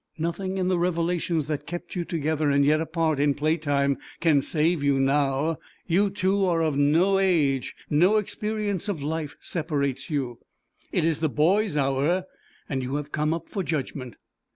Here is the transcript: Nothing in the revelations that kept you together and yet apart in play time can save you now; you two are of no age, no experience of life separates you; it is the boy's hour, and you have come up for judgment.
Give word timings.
Nothing 0.17 0.57
in 0.57 0.67
the 0.67 0.79
revelations 0.79 1.45
that 1.45 1.67
kept 1.67 1.95
you 1.95 2.03
together 2.05 2.49
and 2.49 2.65
yet 2.65 2.81
apart 2.81 3.19
in 3.19 3.35
play 3.35 3.55
time 3.55 3.99
can 4.19 4.41
save 4.41 4.81
you 4.81 4.99
now; 4.99 5.57
you 5.85 6.09
two 6.09 6.43
are 6.43 6.63
of 6.63 6.75
no 6.75 7.19
age, 7.19 7.75
no 7.87 8.17
experience 8.17 8.89
of 8.89 9.03
life 9.03 9.37
separates 9.41 10.09
you; 10.09 10.39
it 10.91 11.05
is 11.05 11.19
the 11.19 11.29
boy's 11.29 11.77
hour, 11.77 12.25
and 12.67 12.81
you 12.81 12.95
have 12.95 13.11
come 13.11 13.31
up 13.31 13.47
for 13.47 13.61
judgment. 13.61 14.15